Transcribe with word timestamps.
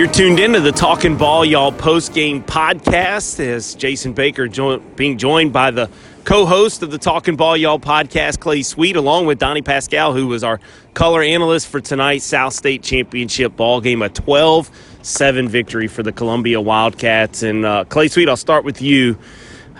You're 0.00 0.08
tuned 0.08 0.38
into 0.38 0.60
the 0.60 0.72
Talking 0.72 1.18
Ball 1.18 1.44
Y'all 1.44 1.72
post 1.72 2.14
game 2.14 2.42
podcast 2.42 3.38
as 3.38 3.74
Jason 3.74 4.14
Baker 4.14 4.48
being 4.96 5.18
joined 5.18 5.52
by 5.52 5.70
the 5.70 5.90
co 6.24 6.46
host 6.46 6.82
of 6.82 6.90
the 6.90 6.96
Talking 6.96 7.36
Ball 7.36 7.54
Y'all 7.54 7.78
podcast, 7.78 8.40
Clay 8.40 8.62
Sweet, 8.62 8.96
along 8.96 9.26
with 9.26 9.38
Donnie 9.38 9.60
Pascal, 9.60 10.14
who 10.14 10.26
was 10.26 10.42
our 10.42 10.58
color 10.94 11.22
analyst 11.22 11.68
for 11.68 11.82
tonight's 11.82 12.24
South 12.24 12.54
State 12.54 12.82
Championship 12.82 13.56
ball 13.56 13.82
game, 13.82 14.00
a 14.00 14.08
12 14.08 14.70
7 15.02 15.48
victory 15.48 15.86
for 15.86 16.02
the 16.02 16.12
Columbia 16.12 16.62
Wildcats. 16.62 17.42
And 17.42 17.66
uh, 17.66 17.84
Clay 17.84 18.08
Sweet, 18.08 18.30
I'll 18.30 18.38
start 18.38 18.64
with 18.64 18.80
you. 18.80 19.18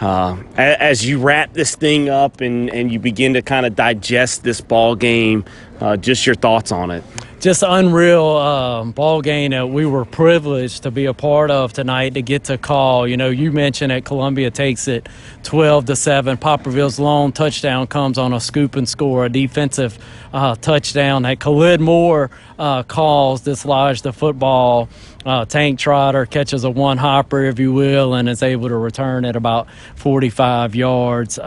Uh, 0.02 0.37
as 0.55 1.07
you 1.07 1.19
wrap 1.19 1.55
this 1.55 1.75
thing 1.77 2.11
up 2.11 2.43
and, 2.43 2.69
and 2.69 2.93
you 2.93 2.98
begin 2.98 3.33
to 3.33 3.41
kind 3.41 3.65
of 3.65 3.75
digest 3.75 4.43
this 4.43 4.61
ball 4.61 4.97
game, 4.97 5.47
uh, 5.80 5.97
just 5.97 6.27
your 6.27 6.34
thoughts 6.34 6.73
on 6.73 6.91
it 6.91 7.05
just 7.41 7.65
unreal 7.67 8.37
uh, 8.37 8.85
ball 8.85 9.23
game 9.23 9.53
that 9.53 9.71
we 9.71 9.87
were 9.87 10.05
privileged 10.05 10.83
to 10.83 10.91
be 10.91 11.07
a 11.07 11.15
part 11.15 11.51
of 11.51 11.73
tonight 11.73 12.12
to 12.15 12.23
get 12.23 12.45
to 12.45 12.59
call. 12.59 13.09
You 13.09 13.17
know, 13.17 13.31
you 13.31 13.51
mentioned 13.51 13.91
that 13.91 14.05
Columbia 14.05 14.51
takes 14.51 14.87
it 14.87 15.09
12 15.43 15.87
to 15.87 15.97
7. 15.97 16.37
Poplarville's 16.37 17.01
long 17.01 17.33
touchdown 17.33 17.87
comes 17.87 18.19
on 18.19 18.34
a 18.34 18.41
scoop 18.41 18.77
and 18.77 18.87
score, 18.87 19.25
a 19.25 19.31
defensive 19.31 19.98
uh, 20.34 20.55
touchdown 20.57 21.23
that 21.23 21.41
Khalid 21.41 21.81
Moore 21.81 22.31
uh, 22.59 22.83
calls, 22.83 23.41
dislodged 23.41 24.03
the 24.03 24.12
football. 24.12 24.91
Uh, 25.25 25.47
Tank 25.47 25.79
Trotter 25.79 26.27
catches 26.27 26.65
a 26.65 26.70
one 26.70 26.98
hopper, 26.98 27.45
if 27.45 27.59
you 27.59 27.73
will, 27.73 28.15
and 28.15 28.29
is 28.29 28.43
able 28.43 28.69
to 28.69 28.77
return 28.77 29.25
at 29.25 29.34
about 29.34 29.67
45 29.97 30.75
yards. 30.75 31.39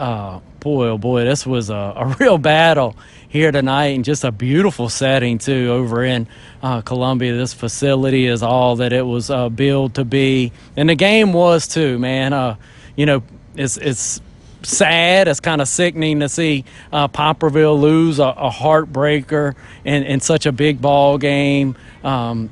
Boy, 0.64 0.88
oh 0.88 0.96
boy, 0.96 1.24
this 1.24 1.46
was 1.46 1.68
a, 1.68 1.74
a 1.74 2.16
real 2.18 2.38
battle 2.38 2.96
here 3.28 3.52
tonight 3.52 3.88
and 3.88 4.02
just 4.02 4.24
a 4.24 4.32
beautiful 4.32 4.88
setting 4.88 5.36
too 5.36 5.68
over 5.70 6.02
in 6.02 6.26
uh, 6.62 6.80
Columbia. 6.80 7.36
This 7.36 7.52
facility 7.52 8.26
is 8.26 8.42
all 8.42 8.76
that 8.76 8.90
it 8.90 9.02
was 9.02 9.28
uh, 9.28 9.50
built 9.50 9.92
to 9.96 10.06
be, 10.06 10.52
and 10.74 10.88
the 10.88 10.94
game 10.94 11.34
was 11.34 11.68
too. 11.68 11.98
Man, 11.98 12.32
uh, 12.32 12.56
you 12.96 13.04
know, 13.04 13.22
it's 13.54 13.76
it's 13.76 14.22
sad. 14.62 15.28
It's 15.28 15.38
kind 15.38 15.60
of 15.60 15.68
sickening 15.68 16.20
to 16.20 16.30
see 16.30 16.64
uh, 16.90 17.08
Poplarville 17.08 17.78
lose 17.78 18.18
a, 18.18 18.28
a 18.28 18.48
heartbreaker 18.48 19.56
in, 19.84 20.04
in 20.04 20.20
such 20.20 20.46
a 20.46 20.52
big 20.52 20.80
ball 20.80 21.18
game. 21.18 21.76
Um, 22.02 22.48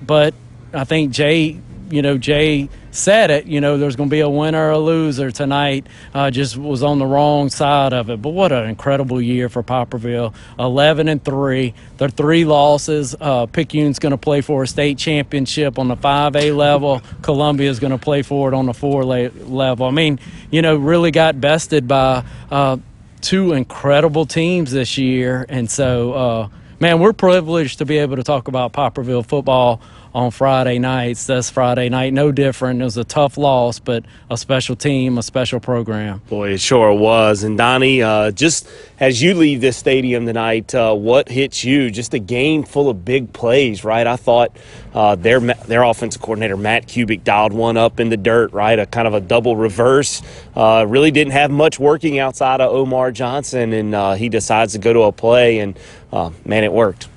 but 0.00 0.32
I 0.72 0.84
think 0.84 1.10
Jay, 1.10 1.60
you 1.90 2.02
know, 2.02 2.18
Jay 2.18 2.68
said 2.90 3.30
it, 3.30 3.46
you 3.46 3.60
know, 3.60 3.78
there's 3.78 3.96
going 3.96 4.08
to 4.08 4.14
be 4.14 4.20
a 4.20 4.28
winner 4.28 4.68
or 4.68 4.70
a 4.70 4.78
loser 4.78 5.30
tonight. 5.30 5.86
Uh, 6.12 6.30
just 6.30 6.56
was 6.56 6.82
on 6.82 6.98
the 6.98 7.06
wrong 7.06 7.48
side 7.50 7.92
of 7.92 8.10
it. 8.10 8.20
But 8.20 8.30
what 8.30 8.52
an 8.52 8.68
incredible 8.68 9.20
year 9.20 9.48
for 9.48 9.62
Poplarville. 9.62 10.34
11 10.58 11.08
and 11.08 11.24
3. 11.24 11.74
Their 11.98 12.08
three 12.08 12.44
losses. 12.44 13.14
Uh, 13.20 13.46
Picayune's 13.46 13.98
going 13.98 14.12
to 14.12 14.18
play 14.18 14.40
for 14.40 14.62
a 14.62 14.66
state 14.66 14.98
championship 14.98 15.78
on 15.78 15.88
the 15.88 15.96
5A 15.96 16.56
level. 16.56 17.02
Columbia's 17.22 17.78
going 17.80 17.92
to 17.92 17.98
play 17.98 18.22
for 18.22 18.48
it 18.48 18.54
on 18.54 18.66
the 18.66 18.74
four 18.74 19.02
A 19.14 19.28
level. 19.28 19.86
I 19.86 19.90
mean, 19.90 20.18
you 20.50 20.62
know, 20.62 20.76
really 20.76 21.10
got 21.10 21.40
bested 21.40 21.86
by 21.86 22.24
uh, 22.50 22.78
two 23.20 23.52
incredible 23.52 24.26
teams 24.26 24.72
this 24.72 24.98
year. 24.98 25.46
And 25.48 25.70
so, 25.70 26.12
uh, 26.12 26.48
man, 26.80 27.00
we're 27.00 27.12
privileged 27.12 27.78
to 27.78 27.84
be 27.84 27.98
able 27.98 28.16
to 28.16 28.22
talk 28.22 28.48
about 28.48 28.72
Poplarville 28.72 29.26
football 29.26 29.80
on 30.14 30.30
Friday 30.30 30.78
nights. 30.78 31.26
That's 31.26 31.50
Friday 31.50 31.88
night, 31.88 32.12
no 32.12 32.32
different. 32.32 32.80
It 32.80 32.84
was 32.84 32.96
a 32.96 33.04
tough 33.04 33.36
loss, 33.36 33.78
but 33.78 34.04
a 34.30 34.36
special 34.36 34.76
team, 34.76 35.18
a 35.18 35.22
special 35.22 35.60
program. 35.60 36.22
Boy, 36.28 36.52
it 36.52 36.60
sure 36.60 36.92
was. 36.92 37.42
And 37.42 37.58
Donnie, 37.58 38.02
uh, 38.02 38.30
just 38.30 38.68
as 39.00 39.22
you 39.22 39.34
leave 39.34 39.60
this 39.60 39.76
stadium 39.76 40.26
tonight, 40.26 40.74
uh, 40.74 40.94
what 40.94 41.28
hits 41.28 41.64
you? 41.64 41.90
Just 41.90 42.14
a 42.14 42.18
game 42.18 42.64
full 42.64 42.88
of 42.88 43.04
big 43.04 43.32
plays, 43.32 43.84
right? 43.84 44.06
I 44.06 44.16
thought 44.16 44.56
uh, 44.94 45.14
their 45.14 45.40
their 45.40 45.82
offensive 45.82 46.22
coordinator 46.22 46.56
Matt 46.56 46.86
Kubik 46.86 47.24
dialed 47.24 47.52
one 47.52 47.76
up 47.76 48.00
in 48.00 48.08
the 48.08 48.16
dirt, 48.16 48.52
right? 48.52 48.78
A 48.78 48.86
kind 48.86 49.06
of 49.06 49.14
a 49.14 49.20
double 49.20 49.56
reverse. 49.56 50.22
Uh, 50.56 50.84
really 50.88 51.10
didn't 51.10 51.32
have 51.32 51.50
much 51.50 51.78
working 51.78 52.18
outside 52.18 52.60
of 52.60 52.72
Omar 52.72 53.12
Johnson, 53.12 53.72
and 53.72 53.94
uh, 53.94 54.14
he 54.14 54.28
decides 54.28 54.72
to 54.72 54.78
go 54.78 54.92
to 54.92 55.02
a 55.02 55.12
play, 55.12 55.58
and 55.58 55.78
uh, 56.12 56.30
man, 56.44 56.64
it 56.64 56.72
worked. 56.72 57.08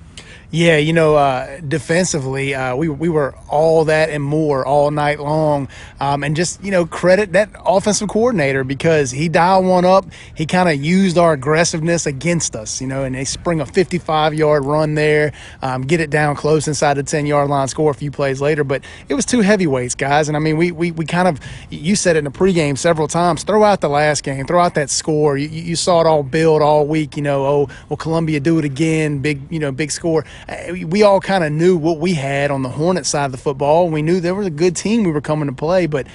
Yeah, 0.54 0.76
you 0.76 0.92
know, 0.92 1.16
uh, 1.16 1.62
defensively, 1.62 2.54
uh, 2.54 2.76
we, 2.76 2.90
we 2.90 3.08
were 3.08 3.34
all 3.48 3.86
that 3.86 4.10
and 4.10 4.22
more 4.22 4.66
all 4.66 4.92
night 4.92 5.22
long. 5.22 5.70
Um, 6.02 6.26
and 6.26 6.36
just, 6.36 6.62
you 6.62 6.72
know, 6.72 6.86
credit 6.86 7.32
that 7.32 7.50
offensive 7.66 8.10
coordinator 8.10 8.66
because 8.66 9.12
he 9.12 9.30
dialed 9.30 9.66
one 9.66 9.86
up. 9.86 10.06
He 10.36 10.46
kind 10.46 10.68
of 10.68 10.84
used 10.84 11.18
our 11.18 11.32
aggressiveness 11.32 12.06
against 12.06 12.54
us, 12.58 12.82
you 12.82 12.88
know, 12.88 13.06
and 13.06 13.16
they 13.16 13.24
spring 13.24 13.62
a 13.62 13.66
55 13.66 14.34
yard 14.34 14.66
run 14.66 14.96
there, 14.96 15.32
um, 15.62 15.84
get 15.84 16.02
it 16.02 16.10
down 16.10 16.36
close 16.36 16.68
inside 16.68 16.96
the 16.96 17.04
10 17.04 17.28
yard 17.28 17.50
line, 17.50 17.70
score 17.70 17.90
a 17.90 17.94
few 17.94 18.12
plays 18.12 18.42
later. 18.42 18.66
But 18.66 18.84
it 19.08 19.14
was 19.14 19.26
two 19.26 19.40
heavyweights, 19.40 19.96
guys. 19.96 20.28
And 20.28 20.36
I 20.36 20.42
mean, 20.42 20.58
we, 20.58 20.74
we, 20.74 20.92
we 20.92 21.06
kind 21.06 21.30
of, 21.30 21.40
you 21.70 21.96
said 21.96 22.18
it 22.18 22.20
in 22.20 22.26
the 22.26 22.32
pregame 22.32 22.78
several 22.78 23.08
times 23.08 23.44
throw 23.44 23.64
out 23.64 23.80
the 23.80 23.88
last 23.88 24.24
game, 24.24 24.46
throw 24.46 24.62
out 24.62 24.76
that 24.76 24.90
score. 24.90 25.38
You, 25.38 25.48
you 25.48 25.78
saw 25.78 26.02
it 26.02 26.08
all 26.08 26.24
build 26.24 26.62
all 26.62 26.86
week, 26.86 27.16
you 27.16 27.24
know, 27.24 27.46
oh, 27.46 27.70
will 27.88 27.96
Columbia 27.96 28.42
do 28.42 28.60
it 28.60 28.66
again? 28.66 29.20
Big, 29.20 29.50
you 29.50 29.60
know, 29.60 29.72
big 29.72 29.92
score 29.92 30.26
Uh, 30.48 30.74
we 30.88 31.04
all 31.04 31.20
kind 31.20 31.44
of 31.44 31.52
knew 31.52 31.78
what 31.78 32.00
we 32.00 32.14
had 32.14 32.52
on 32.52 32.62
the 32.62 32.70
Hornet 32.70 33.06
side 33.06 33.26
of 33.26 33.32
the 33.32 33.38
football. 33.38 33.90
We 33.90 34.02
knew 34.02 34.20
there 34.20 34.36
was 34.36 34.48
a 34.48 34.52
good 34.52 34.76
team 34.76 35.04
we 35.04 35.12
were 35.12 35.22
coming 35.22 35.48
to 35.48 35.54
play, 35.56 35.86
but 35.88 36.08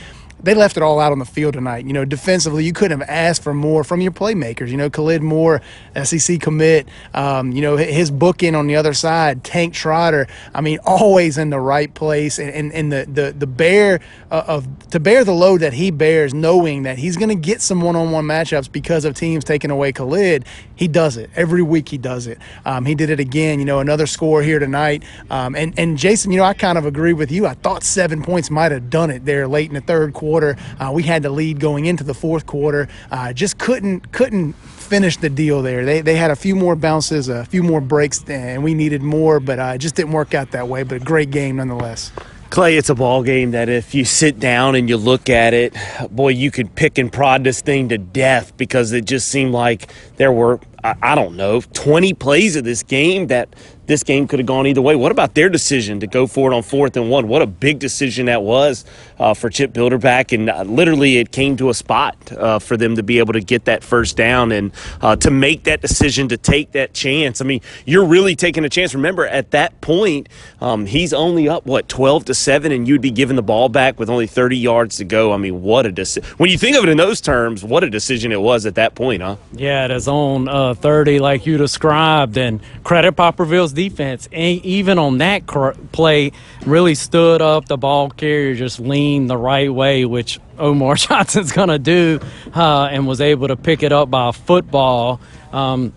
they 0.42 0.54
left 0.54 0.76
it 0.76 0.82
all 0.82 1.00
out 1.00 1.12
on 1.12 1.18
the 1.18 1.24
field 1.24 1.54
tonight. 1.54 1.86
You 1.86 1.92
know, 1.92 2.04
defensively, 2.04 2.64
you 2.64 2.72
couldn't 2.72 3.00
have 3.00 3.08
asked 3.08 3.42
for 3.42 3.54
more 3.54 3.84
from 3.84 4.00
your 4.00 4.12
playmakers. 4.12 4.68
You 4.68 4.76
know, 4.76 4.90
Khalid 4.90 5.22
Moore, 5.22 5.62
SEC 6.04 6.40
commit. 6.40 6.88
Um, 7.14 7.52
you 7.52 7.62
know, 7.62 7.76
his 7.76 8.10
booking 8.10 8.54
on 8.54 8.66
the 8.66 8.76
other 8.76 8.92
side, 8.92 9.44
Tank 9.44 9.74
Trotter. 9.74 10.26
I 10.54 10.60
mean, 10.60 10.78
always 10.86 11.38
in 11.38 11.50
the 11.50 11.60
right 11.60 11.92
place, 11.92 12.38
and 12.38 12.50
and, 12.50 12.72
and 12.72 12.92
the 12.92 13.06
the 13.08 13.34
the 13.36 13.46
bear 13.46 14.00
uh, 14.30 14.44
of 14.46 14.88
to 14.90 15.00
bear 15.00 15.24
the 15.24 15.32
load 15.32 15.62
that 15.62 15.72
he 15.72 15.90
bears, 15.90 16.34
knowing 16.34 16.82
that 16.82 16.98
he's 16.98 17.16
going 17.16 17.28
to 17.30 17.34
get 17.34 17.60
some 17.60 17.80
one-on-one 17.80 18.24
matchups 18.24 18.70
because 18.70 19.04
of 19.04 19.14
teams 19.14 19.44
taking 19.44 19.70
away 19.70 19.92
Khalid. 19.92 20.44
He 20.74 20.86
does 20.86 21.16
it 21.16 21.30
every 21.34 21.62
week. 21.62 21.88
He 21.88 21.98
does 21.98 22.26
it. 22.26 22.38
Um, 22.64 22.84
he 22.84 22.94
did 22.94 23.08
it 23.08 23.20
again. 23.20 23.58
You 23.58 23.64
know, 23.64 23.80
another 23.80 24.06
score 24.06 24.42
here 24.42 24.58
tonight. 24.58 25.02
Um, 25.30 25.56
and 25.56 25.76
and 25.78 25.96
Jason, 25.96 26.30
you 26.30 26.38
know, 26.38 26.44
I 26.44 26.52
kind 26.52 26.76
of 26.76 26.84
agree 26.84 27.14
with 27.14 27.32
you. 27.32 27.46
I 27.46 27.54
thought 27.54 27.82
seven 27.82 28.22
points 28.22 28.50
might 28.50 28.70
have 28.70 28.90
done 28.90 29.10
it 29.10 29.24
there 29.24 29.48
late 29.48 29.70
in 29.70 29.74
the 29.74 29.80
third 29.80 30.12
quarter 30.12 30.35
quarter. 30.36 30.56
Uh, 30.78 30.92
we 30.92 31.02
had 31.02 31.22
the 31.22 31.30
lead 31.30 31.58
going 31.60 31.86
into 31.86 32.04
the 32.04 32.12
fourth 32.12 32.46
quarter. 32.46 32.88
Uh, 33.10 33.32
just 33.32 33.58
couldn't 33.58 34.12
couldn't 34.12 34.52
finish 34.52 35.16
the 35.16 35.30
deal 35.30 35.62
there. 35.62 35.84
They, 35.84 36.02
they 36.02 36.16
had 36.16 36.30
a 36.30 36.36
few 36.36 36.54
more 36.54 36.76
bounces, 36.76 37.28
a 37.28 37.46
few 37.46 37.62
more 37.62 37.80
breaks, 37.80 38.22
and 38.28 38.62
we 38.62 38.74
needed 38.74 39.02
more, 39.02 39.40
but 39.40 39.58
uh, 39.58 39.72
it 39.74 39.78
just 39.78 39.94
didn't 39.94 40.12
work 40.12 40.34
out 40.34 40.50
that 40.50 40.68
way. 40.68 40.82
But 40.82 40.96
a 40.96 41.04
great 41.04 41.30
game 41.30 41.56
nonetheless. 41.56 42.12
Clay, 42.50 42.76
it's 42.76 42.90
a 42.90 42.94
ball 42.94 43.22
game 43.22 43.52
that 43.52 43.68
if 43.68 43.94
you 43.94 44.04
sit 44.04 44.38
down 44.38 44.76
and 44.76 44.88
you 44.88 44.96
look 44.96 45.28
at 45.28 45.52
it, 45.52 45.74
boy, 46.10 46.28
you 46.28 46.50
could 46.50 46.74
pick 46.74 46.98
and 46.98 47.10
prod 47.10 47.42
this 47.42 47.60
thing 47.60 47.88
to 47.88 47.98
death 47.98 48.56
because 48.56 48.92
it 48.92 49.04
just 49.04 49.28
seemed 49.28 49.52
like 49.52 49.90
there 50.16 50.30
were, 50.30 50.60
I, 50.84 51.14
don't 51.14 51.36
know, 51.36 51.60
20 51.60 52.14
plays 52.14 52.56
of 52.56 52.64
this 52.64 52.82
game 52.82 53.28
that 53.28 53.48
this 53.86 54.02
game 54.02 54.26
could 54.26 54.38
have 54.38 54.46
gone 54.46 54.66
either 54.66 54.82
way. 54.82 54.96
What 54.96 55.12
about 55.12 55.34
their 55.34 55.48
decision 55.48 56.00
to 56.00 56.06
go 56.06 56.26
for 56.26 56.50
it 56.50 56.54
on 56.54 56.62
fourth 56.62 56.96
and 56.96 57.08
one? 57.08 57.28
What 57.28 57.42
a 57.42 57.46
big 57.46 57.78
decision 57.78 58.26
that 58.26 58.42
was 58.42 58.84
uh, 59.18 59.34
for 59.34 59.48
Chip 59.48 59.72
Bilderback, 59.72 60.32
and 60.32 60.50
uh, 60.50 60.62
literally 60.62 61.18
it 61.18 61.30
came 61.30 61.56
to 61.58 61.70
a 61.70 61.74
spot 61.74 62.16
uh, 62.32 62.58
for 62.58 62.76
them 62.76 62.96
to 62.96 63.02
be 63.02 63.18
able 63.18 63.32
to 63.32 63.40
get 63.40 63.64
that 63.66 63.84
first 63.84 64.16
down 64.16 64.52
and 64.52 64.72
uh, 65.00 65.16
to 65.16 65.30
make 65.30 65.64
that 65.64 65.80
decision 65.80 66.28
to 66.28 66.36
take 66.36 66.72
that 66.72 66.94
chance. 66.94 67.40
I 67.40 67.44
mean, 67.44 67.60
you're 67.84 68.06
really 68.06 68.34
taking 68.34 68.64
a 68.64 68.68
chance. 68.68 68.94
Remember, 68.94 69.26
at 69.26 69.52
that 69.52 69.80
point, 69.80 70.28
um, 70.60 70.86
he's 70.86 71.12
only 71.12 71.48
up 71.48 71.66
what 71.66 71.88
12 71.88 72.26
to 72.26 72.34
seven, 72.34 72.72
and 72.72 72.88
you'd 72.88 73.00
be 73.00 73.10
giving 73.10 73.36
the 73.36 73.42
ball 73.42 73.68
back 73.68 73.98
with 73.98 74.10
only 74.10 74.26
30 74.26 74.56
yards 74.56 74.96
to 74.96 75.04
go. 75.04 75.32
I 75.32 75.36
mean, 75.36 75.62
what 75.62 75.86
a 75.86 75.92
decision! 75.92 76.28
When 76.38 76.50
you 76.50 76.58
think 76.58 76.76
of 76.76 76.84
it 76.84 76.88
in 76.88 76.96
those 76.96 77.20
terms, 77.20 77.62
what 77.62 77.84
a 77.84 77.90
decision 77.90 78.32
it 78.32 78.40
was 78.40 78.66
at 78.66 78.74
that 78.74 78.94
point, 78.94 79.22
huh? 79.22 79.36
Yeah, 79.52 79.84
it 79.84 79.90
is 79.92 80.08
on 80.08 80.48
uh, 80.48 80.74
30, 80.76 81.18
like 81.18 81.46
you 81.46 81.56
described, 81.56 82.38
and 82.38 82.60
credit 82.84 83.16
Poplarville's 83.16 83.72
defense, 83.72 84.28
even 84.32 84.98
on 84.98 85.18
that 85.18 85.46
play, 85.92 86.32
really 86.64 86.94
stood 86.94 87.42
up. 87.42 87.66
The 87.66 87.76
ball 87.76 88.10
carrier 88.10 88.54
just 88.54 88.78
leaned 88.80 89.28
the 89.28 89.36
right 89.36 89.72
way, 89.72 90.04
which 90.04 90.38
Omar 90.58 90.94
Johnson's 90.96 91.52
going 91.52 91.68
to 91.68 91.78
do, 91.78 92.20
uh, 92.54 92.88
and 92.90 93.06
was 93.06 93.20
able 93.20 93.48
to 93.48 93.56
pick 93.56 93.82
it 93.82 93.92
up 93.92 94.10
by 94.10 94.28
a 94.28 94.32
football. 94.32 95.20
Um, 95.52 95.92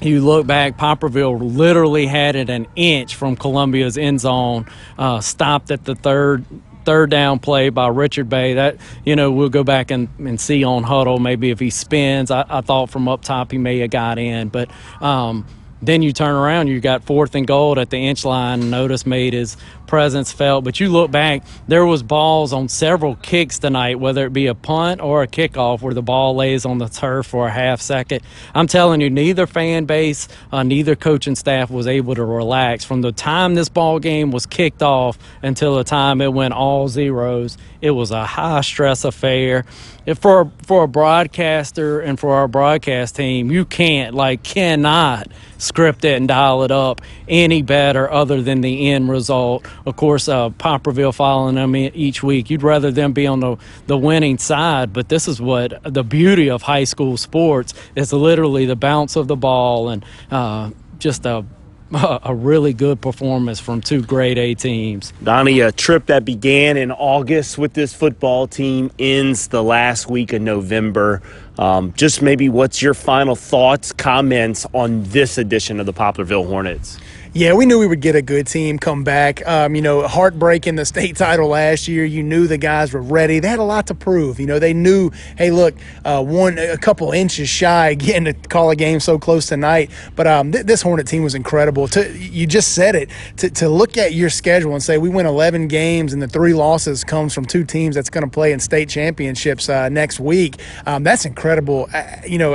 you 0.00 0.20
look 0.20 0.46
back, 0.46 0.76
Poplarville 0.76 1.56
literally 1.56 2.06
had 2.06 2.36
it 2.36 2.50
an 2.50 2.66
inch 2.76 3.14
from 3.14 3.36
Columbia's 3.36 3.96
end 3.96 4.20
zone, 4.20 4.66
uh, 4.98 5.20
stopped 5.20 5.70
at 5.70 5.84
the 5.84 5.94
third 5.94 6.44
third 6.86 7.10
down 7.10 7.38
play 7.38 7.68
by 7.68 7.88
Richard 7.88 8.30
Bay. 8.30 8.54
That 8.54 8.78
you 9.04 9.14
know 9.16 9.30
we'll 9.30 9.50
go 9.50 9.64
back 9.64 9.90
and, 9.90 10.08
and 10.18 10.40
see 10.40 10.64
on 10.64 10.84
Hudl 10.84 11.20
maybe 11.20 11.50
if 11.50 11.60
he 11.60 11.68
spins. 11.68 12.30
I, 12.30 12.46
I 12.48 12.62
thought 12.62 12.88
from 12.88 13.08
up 13.08 13.22
top 13.22 13.52
he 13.52 13.58
may 13.58 13.80
have 13.80 13.90
got 13.90 14.18
in, 14.18 14.48
but 14.48 14.70
um, 15.02 15.46
then 15.82 16.02
you 16.02 16.12
turn 16.12 16.34
around, 16.34 16.68
you 16.68 16.80
got 16.80 17.04
fourth 17.04 17.34
and 17.34 17.46
goal 17.46 17.78
at 17.78 17.90
the 17.90 17.98
inch 17.98 18.24
line. 18.24 18.70
Notice 18.70 19.04
made 19.04 19.34
his 19.34 19.56
presence 19.86 20.32
felt. 20.32 20.64
But 20.64 20.80
you 20.80 20.88
look 20.88 21.10
back, 21.10 21.42
there 21.68 21.84
was 21.84 22.02
balls 22.02 22.52
on 22.52 22.68
several 22.68 23.16
kicks 23.16 23.58
tonight, 23.58 24.00
whether 24.00 24.26
it 24.26 24.32
be 24.32 24.46
a 24.46 24.54
punt 24.54 25.00
or 25.00 25.22
a 25.22 25.28
kickoff, 25.28 25.82
where 25.82 25.94
the 25.94 26.02
ball 26.02 26.34
lays 26.34 26.64
on 26.64 26.78
the 26.78 26.88
turf 26.88 27.26
for 27.26 27.46
a 27.46 27.50
half 27.50 27.80
second. 27.80 28.22
I'm 28.54 28.66
telling 28.66 29.00
you, 29.00 29.10
neither 29.10 29.46
fan 29.46 29.84
base, 29.84 30.28
uh, 30.50 30.62
neither 30.62 30.96
coaching 30.96 31.34
staff 31.34 31.70
was 31.70 31.86
able 31.86 32.14
to 32.14 32.24
relax 32.24 32.84
from 32.84 33.02
the 33.02 33.12
time 33.12 33.54
this 33.54 33.68
ball 33.68 33.98
game 33.98 34.30
was 34.30 34.46
kicked 34.46 34.82
off 34.82 35.18
until 35.42 35.76
the 35.76 35.84
time 35.84 36.20
it 36.20 36.32
went 36.32 36.54
all 36.54 36.88
zeros. 36.88 37.58
It 37.80 37.90
was 37.90 38.10
a 38.10 38.24
high 38.24 38.62
stress 38.62 39.04
affair. 39.04 39.64
If 40.06 40.18
for 40.18 40.50
for 40.62 40.84
a 40.84 40.88
broadcaster 40.88 42.00
and 42.00 42.18
for 42.18 42.34
our 42.34 42.48
broadcast 42.48 43.16
team, 43.16 43.50
you 43.50 43.64
can't 43.64 44.14
like 44.14 44.42
cannot 44.42 45.28
script 45.58 46.04
it 46.04 46.16
and 46.16 46.28
dial 46.28 46.62
it 46.62 46.70
up 46.70 47.00
any 47.28 47.62
better 47.62 48.10
other 48.10 48.42
than 48.42 48.60
the 48.60 48.90
end 48.90 49.08
result. 49.08 49.66
Of 49.84 49.96
course, 49.96 50.28
uh, 50.28 50.50
Poplarville 50.50 51.14
following 51.14 51.54
them 51.56 51.74
each 51.76 52.22
week. 52.22 52.50
You'd 52.50 52.62
rather 52.62 52.90
them 52.90 53.12
be 53.12 53.26
on 53.26 53.40
the, 53.40 53.56
the 53.86 53.98
winning 53.98 54.38
side, 54.38 54.92
but 54.92 55.08
this 55.08 55.28
is 55.28 55.40
what 55.40 55.80
the 55.82 56.04
beauty 56.04 56.50
of 56.50 56.62
high 56.62 56.84
school 56.84 57.16
sports 57.16 57.74
is 57.94 58.12
literally 58.12 58.66
the 58.66 58.76
bounce 58.76 59.16
of 59.16 59.28
the 59.28 59.36
ball 59.36 59.88
and 59.88 60.04
uh, 60.30 60.70
just 60.98 61.26
a 61.26 61.44
a 61.92 62.34
really 62.34 62.72
good 62.72 63.00
performance 63.00 63.60
from 63.60 63.80
two 63.80 64.02
grade 64.02 64.38
A 64.38 64.54
teams. 64.54 65.12
Donnie, 65.22 65.60
a 65.60 65.70
trip 65.70 66.06
that 66.06 66.24
began 66.24 66.76
in 66.76 66.90
August 66.90 67.58
with 67.58 67.74
this 67.74 67.94
football 67.94 68.48
team 68.48 68.90
ends 68.98 69.48
the 69.48 69.62
last 69.62 70.10
week 70.10 70.32
of 70.32 70.42
November. 70.42 71.22
Um, 71.58 71.92
just 71.96 72.22
maybe 72.22 72.48
what's 72.48 72.82
your 72.82 72.94
final 72.94 73.36
thoughts, 73.36 73.92
comments 73.92 74.66
on 74.74 75.02
this 75.04 75.38
edition 75.38 75.80
of 75.80 75.86
the 75.86 75.92
Poplarville 75.92 76.46
Hornets? 76.46 76.98
Yeah, 77.36 77.52
we 77.52 77.66
knew 77.66 77.78
we 77.78 77.86
would 77.86 78.00
get 78.00 78.16
a 78.16 78.22
good 78.22 78.46
team 78.46 78.78
come 78.78 79.04
back. 79.04 79.46
Um, 79.46 79.74
you 79.74 79.82
know, 79.82 80.08
heartbreak 80.08 80.66
in 80.66 80.76
the 80.76 80.86
state 80.86 81.16
title 81.18 81.48
last 81.48 81.86
year. 81.86 82.02
You 82.02 82.22
knew 82.22 82.46
the 82.46 82.56
guys 82.56 82.94
were 82.94 83.02
ready. 83.02 83.40
They 83.40 83.48
had 83.48 83.58
a 83.58 83.62
lot 83.62 83.88
to 83.88 83.94
prove. 83.94 84.40
You 84.40 84.46
know, 84.46 84.58
they 84.58 84.72
knew, 84.72 85.10
hey, 85.36 85.50
look, 85.50 85.74
uh, 86.06 86.24
one 86.24 86.56
a 86.56 86.78
couple 86.78 87.12
inches 87.12 87.50
shy 87.50 87.92
getting 87.98 88.24
to 88.24 88.32
call 88.32 88.70
a 88.70 88.76
game 88.76 89.00
so 89.00 89.18
close 89.18 89.44
tonight. 89.44 89.90
But 90.14 90.26
um, 90.26 90.50
th- 90.50 90.64
this 90.64 90.80
Hornet 90.80 91.08
team 91.08 91.24
was 91.24 91.34
incredible. 91.34 91.88
To 91.88 92.10
you 92.18 92.46
just 92.46 92.72
said 92.72 92.94
it. 92.94 93.10
To, 93.36 93.50
to 93.50 93.68
look 93.68 93.98
at 93.98 94.14
your 94.14 94.30
schedule 94.30 94.72
and 94.72 94.82
say 94.82 94.96
we 94.96 95.10
win 95.10 95.26
11 95.26 95.68
games 95.68 96.14
and 96.14 96.22
the 96.22 96.28
three 96.28 96.54
losses 96.54 97.04
comes 97.04 97.34
from 97.34 97.44
two 97.44 97.64
teams 97.64 97.96
that's 97.96 98.08
going 98.08 98.24
to 98.24 98.30
play 98.30 98.52
in 98.52 98.60
state 98.60 98.88
championships 98.88 99.68
uh, 99.68 99.90
next 99.90 100.20
week. 100.20 100.58
Um, 100.86 101.02
that's 101.02 101.26
incredible. 101.26 101.45
Uh, 101.92 102.22
you 102.26 102.38
know 102.38 102.54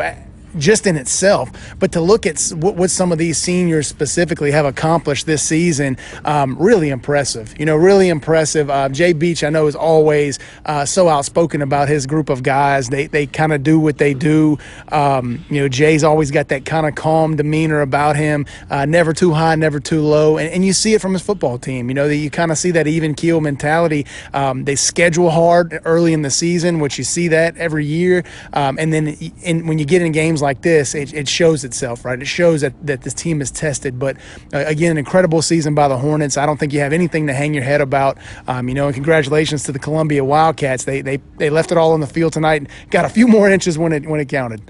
just 0.58 0.88
in 0.88 0.98
itself. 0.98 1.50
But 1.80 1.92
to 1.94 2.02
look 2.02 2.26
at 2.26 2.40
what, 2.56 2.76
what, 2.76 2.90
some 2.90 3.12
of 3.12 3.18
these 3.18 3.38
seniors 3.38 3.88
specifically 3.88 4.52
have 4.52 4.66
accomplished 4.66 5.26
this 5.26 5.44
season, 5.44 5.98
um, 6.26 6.58
really 6.60 6.90
impressive. 6.90 7.58
You 7.60 7.66
know, 7.66 7.76
really 7.76 8.10
impressive. 8.10 8.70
Uh, 8.70 8.90
Jay 8.90 9.14
Beach, 9.14 9.44
I 9.44 9.50
know, 9.50 9.68
is 9.68 9.76
always 9.76 10.40
uh, 10.66 10.86
so 10.86 11.10
outspoken 11.10 11.62
about 11.62 11.88
his 11.88 12.06
group 12.06 12.30
of 12.30 12.44
guys. 12.44 12.90
They 12.90 13.08
they 13.08 13.26
kind 13.26 13.54
of 13.54 13.64
do 13.64 13.80
what 13.80 13.98
they 13.98 14.14
do. 14.14 14.58
Um, 14.92 15.44
you 15.50 15.62
know, 15.62 15.68
Jay's 15.68 16.04
always 16.04 16.32
got 16.32 16.50
that 16.50 16.66
kind 16.66 16.86
of 16.86 16.96
calm 16.96 17.36
demeanor 17.36 17.82
about 17.82 18.16
him, 18.16 18.46
uh, 18.70 18.86
never 18.86 19.14
too 19.14 19.32
high, 19.32 19.56
never 19.56 19.80
too 19.80 20.02
low, 20.02 20.38
and, 20.38 20.50
and, 20.50 20.62
you 20.66 20.74
see 20.74 20.94
it 20.94 21.02
from 21.02 21.14
his 21.14 21.22
football 21.22 21.58
team. 21.58 21.90
You 21.90 21.96
know, 21.96 22.08
that 22.08 22.16
you 22.16 22.30
kind 22.30 22.52
of 22.52 22.58
see 22.58 22.72
that 22.72 22.88
even 22.88 23.16
keel 23.16 23.42
mentality. 23.42 24.06
Um, 24.34 24.66
they 24.66 24.76
schedule 24.76 25.30
hard 25.30 25.80
early 25.86 26.14
in 26.14 26.22
the 26.22 26.30
season, 26.30 26.80
which 26.80 26.98
you 26.98 27.04
see 27.04 27.30
that 27.30 27.58
every 27.58 27.86
year, 27.86 28.24
um, 28.54 28.78
and 28.80 28.94
then 28.94 29.08
in, 29.44 29.66
when 29.68 29.80
you 29.80 29.86
get 29.86 30.02
in 30.02 30.12
games 30.12 30.41
like 30.42 30.62
this, 30.62 30.96
it, 30.96 31.14
it, 31.14 31.28
shows 31.28 31.64
itself, 31.64 32.04
right? 32.04 32.22
It 32.22 32.26
shows 32.26 32.62
that, 32.62 32.74
that 32.86 33.02
this 33.02 33.14
team 33.14 33.42
is 33.42 33.52
tested. 33.52 34.00
But 34.00 34.18
uh, 34.54 34.64
again, 34.66 34.98
incredible 34.98 35.42
season 35.42 35.76
by 35.76 35.88
the 35.88 35.98
Hornets. 35.98 36.38
I 36.38 36.46
don't 36.46 36.58
think 36.58 36.74
you 36.74 36.80
have 36.80 36.94
anything 36.94 37.28
to 37.28 37.34
hang 37.34 37.54
your 37.54 37.64
head 37.64 37.82
about. 37.82 38.18
Um, 38.48 38.68
you 38.68 38.76
know, 38.76 38.88
and 38.88 38.96
congratulations 38.96 39.64
to 39.64 39.72
the 39.72 39.80
Columbia 39.80 40.24
Wildcats. 40.24 40.86
They, 40.86 41.02
they, 41.02 41.18
they 41.38 41.50
left 41.50 41.72
it 41.72 41.78
all 41.78 41.94
on 41.94 42.00
the 42.00 42.08
field 42.08 42.34
tonight. 42.34 42.62
And 42.62 42.70
got 42.90 43.06
a 43.06 43.10
few 43.10 43.28
more 43.28 43.50
inches 43.56 43.78
when 43.78 43.94
it 43.94 44.08
when 44.08 44.20
it 44.20 44.30
counted. 44.30 44.62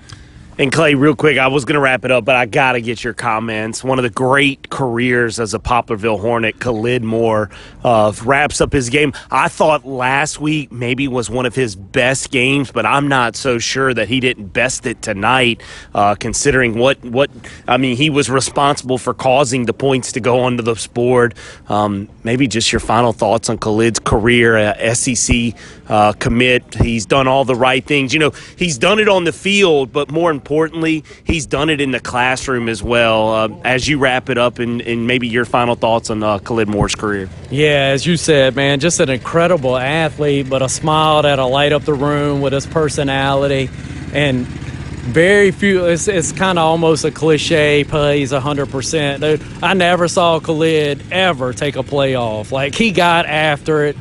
And 0.58 0.70
Clay, 0.70 0.96
real 0.96 1.16
quick, 1.16 1.38
I 1.38 1.48
was 1.48 1.64
going 1.64 1.76
to 1.76 1.80
wrap 1.80 2.04
it 2.04 2.12
up, 2.12 2.26
but 2.26 2.36
I 2.36 2.46
got 2.46 2.74
to 2.74 2.82
get 2.82 3.06
your 3.06 3.14
comments. 3.14 3.86
One 3.86 3.98
of 3.98 4.04
the 4.04 4.10
great 4.10 4.70
careers 4.70 5.40
as 5.40 5.54
a 5.54 5.60
Poplarville 5.60 6.20
Hornet, 6.20 6.60
Khalid 6.60 7.04
Moore, 7.04 7.50
uh, 7.86 8.12
wraps 8.26 8.60
up 8.60 8.74
his 8.74 8.90
game. 8.90 9.14
I 9.32 9.48
thought 9.48 9.86
last 9.86 10.42
week 10.42 10.70
maybe 10.70 11.08
was 11.08 11.30
one 11.30 11.46
of 11.46 11.56
his 11.56 11.78
best 11.78 12.32
games, 12.32 12.70
but 12.70 12.86
I'm 12.86 13.08
not 13.08 13.38
so 13.38 13.60
sure 13.60 13.94
that 13.94 14.10
he 14.10 14.20
didn't 14.20 14.48
best 14.48 14.86
it 14.86 15.02
tonight, 15.02 15.64
uh, 15.96 16.16
considering 16.16 16.78
what, 16.78 17.02
what, 17.06 17.32
I 17.66 17.78
mean, 17.78 17.96
he 17.96 18.10
was 18.10 18.30
responsible 18.30 18.98
for 18.98 19.14
causing 19.14 19.66
the 19.66 19.74
points 19.74 20.12
to 20.12 20.20
go 20.20 20.42
onto 20.42 20.64
the 20.64 20.76
board. 20.94 21.34
Um, 21.70 22.10
maybe 22.24 22.48
just 22.48 22.74
your 22.74 22.82
final 22.82 23.14
thoughts 23.14 23.50
on 23.50 23.58
Khalid's 23.58 24.00
career, 24.00 24.58
uh, 24.58 24.94
SEC 24.94 25.54
uh, 25.88 26.12
commit. 26.14 26.76
He's 26.76 27.06
done 27.06 27.28
all 27.28 27.46
the 27.46 27.56
right 27.56 27.86
things. 27.86 28.14
You 28.14 28.20
know, 28.20 28.32
he's 28.58 28.78
done 28.78 29.00
it 29.00 29.08
on 29.08 29.24
the 29.24 29.34
field, 29.34 29.94
but 29.94 30.12
more 30.12 30.41
importantly, 30.42 31.04
he's 31.24 31.46
done 31.46 31.70
it 31.70 31.80
in 31.80 31.92
the 31.92 32.00
classroom 32.00 32.68
as 32.68 32.82
well. 32.82 33.30
Uh, 33.30 33.50
as 33.64 33.88
you 33.88 34.00
wrap 34.00 34.28
it 34.28 34.40
up, 34.40 34.58
and, 34.58 34.82
and, 34.82 35.06
maybe 35.06 35.28
your 35.28 35.46
final 35.46 35.76
thoughts 35.76 36.10
on 36.10 36.24
uh, 36.24 36.40
Khalid 36.40 36.68
Moore's 36.68 36.96
career. 36.96 37.30
Yeah, 37.52 37.92
as 37.94 38.08
you 38.08 38.18
said, 38.18 38.56
man, 38.56 38.80
just 38.80 39.00
an 39.00 39.10
incredible 39.10 39.78
athlete, 39.78 40.50
but 40.50 40.64
a 40.64 40.70
smile 40.70 41.22
that'll 41.22 41.52
light 41.52 41.74
up 41.74 41.84
the 41.84 41.94
room 41.94 42.42
with 42.42 42.54
his 42.54 42.66
personality. 42.66 43.70
And 44.14 44.48
very 44.48 45.52
few, 45.52 45.86
it's, 45.86 46.08
it's 46.08 46.32
kind 46.32 46.58
of 46.58 46.66
almost 46.66 47.06
a 47.06 47.12
cliche, 47.12 47.84
plays 47.84 48.32
100%. 48.32 49.20
Dude, 49.20 49.44
I 49.62 49.76
never 49.76 50.08
saw 50.08 50.40
Khalid 50.40 51.04
ever 51.12 51.54
take 51.54 51.76
a 51.76 51.84
play 51.84 52.16
off. 52.16 52.52
Like, 52.52 52.74
he 52.74 52.92
got 52.92 53.28
after 53.28 53.86
it 53.86 53.96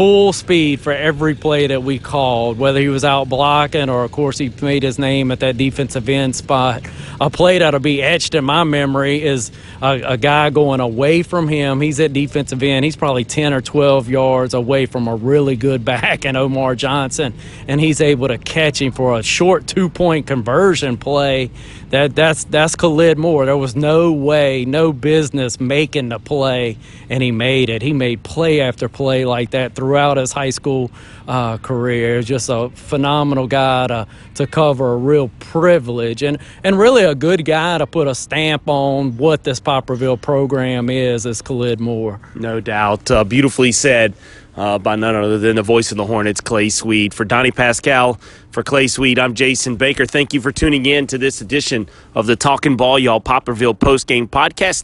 full 0.00 0.32
speed 0.32 0.80
for 0.80 0.94
every 0.94 1.34
play 1.34 1.66
that 1.66 1.82
we 1.82 1.98
called, 1.98 2.58
whether 2.58 2.80
he 2.80 2.88
was 2.88 3.04
out 3.04 3.28
blocking 3.28 3.90
or, 3.90 4.02
of 4.02 4.10
course, 4.10 4.38
he 4.38 4.50
made 4.62 4.82
his 4.82 4.98
name 4.98 5.30
at 5.30 5.40
that 5.40 5.58
defensive 5.58 6.08
end 6.08 6.34
spot. 6.34 6.82
A 7.20 7.28
play 7.28 7.58
that'll 7.58 7.80
be 7.80 8.02
etched 8.02 8.34
in 8.34 8.42
my 8.42 8.64
memory 8.64 9.22
is 9.22 9.52
a, 9.82 10.00
a, 10.12 10.16
guy 10.16 10.48
going 10.48 10.80
away 10.80 11.22
from 11.22 11.48
him. 11.48 11.82
He's 11.82 12.00
at 12.00 12.14
defensive 12.14 12.62
end. 12.62 12.82
He's 12.82 12.96
probably 12.96 13.24
10 13.24 13.52
or 13.52 13.60
12 13.60 14.08
yards 14.08 14.54
away 14.54 14.86
from 14.86 15.06
a 15.06 15.14
really 15.14 15.54
good 15.54 15.84
back 15.90 16.24
and 16.24 16.34
Omar 16.34 16.76
Johnson, 16.76 17.34
and 17.68 17.78
he's 17.78 18.00
able 18.00 18.28
to 18.28 18.38
catch 18.38 18.80
him 18.80 18.92
for 18.92 19.18
a 19.18 19.22
short 19.22 19.66
two 19.66 19.90
point 19.90 20.26
conversion 20.26 20.96
play. 20.96 21.50
That 21.90 22.14
that's 22.14 22.44
that's 22.44 22.74
Khalid 22.74 23.18
Moore. 23.18 23.44
There 23.44 23.56
was 23.56 23.76
no 23.76 24.12
way, 24.12 24.64
no 24.64 24.92
business 24.92 25.60
making 25.60 26.08
the 26.08 26.20
play, 26.20 26.78
and 27.10 27.22
he 27.22 27.32
made 27.32 27.68
it. 27.68 27.82
He 27.82 27.92
made 27.92 28.22
play 28.22 28.62
after 28.62 28.88
play 28.88 29.26
like 29.26 29.50
that 29.50 29.74
through 29.74 29.89
throughout 29.90 30.16
his 30.18 30.30
high 30.30 30.50
school 30.50 30.88
uh, 31.26 31.58
career. 31.58 32.22
Just 32.22 32.48
a 32.48 32.70
phenomenal 32.70 33.48
guy 33.48 33.88
to, 33.88 34.06
to 34.36 34.46
cover, 34.46 34.92
a 34.92 34.96
real 34.96 35.30
privilege, 35.40 36.22
and, 36.22 36.38
and 36.62 36.78
really 36.78 37.02
a 37.02 37.16
good 37.16 37.44
guy 37.44 37.76
to 37.78 37.88
put 37.88 38.06
a 38.06 38.14
stamp 38.14 38.62
on 38.68 39.16
what 39.16 39.42
this 39.42 39.58
Poplarville 39.58 40.20
program 40.20 40.90
is, 40.90 41.26
is 41.26 41.42
Khalid 41.42 41.80
Moore. 41.80 42.20
No 42.36 42.60
doubt. 42.60 43.10
Uh, 43.10 43.24
beautifully 43.24 43.72
said. 43.72 44.14
Uh, 44.56 44.78
by 44.78 44.96
none 44.96 45.14
other 45.14 45.38
than 45.38 45.56
the 45.56 45.62
voice 45.62 45.92
of 45.92 45.96
the 45.96 46.04
Hornets, 46.04 46.40
Clay 46.40 46.68
Sweet. 46.68 47.14
For 47.14 47.24
Donnie 47.24 47.52
Pascal, 47.52 48.14
for 48.50 48.64
Clay 48.64 48.88
Sweet, 48.88 49.18
I'm 49.18 49.32
Jason 49.32 49.76
Baker. 49.76 50.04
Thank 50.04 50.34
you 50.34 50.40
for 50.40 50.50
tuning 50.50 50.84
in 50.86 51.06
to 51.06 51.16
this 51.16 51.40
edition 51.40 51.88
of 52.16 52.26
the 52.26 52.34
Talking 52.34 52.76
Ball 52.76 52.98
Y'all 52.98 53.20
Poplarville 53.20 53.78
post 53.78 54.08
game 54.08 54.26
podcast. 54.26 54.74